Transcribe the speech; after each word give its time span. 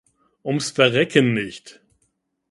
Ums 0.47 0.71
Verrecken 0.71 1.35
nicht! 1.35 1.79